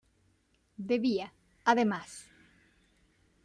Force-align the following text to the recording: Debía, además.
Debía, 0.89 1.31
además. 1.63 2.25